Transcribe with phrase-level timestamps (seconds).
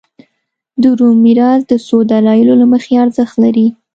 [0.81, 3.67] د روم میراث د څو دلایلو له مخې ارزښت لري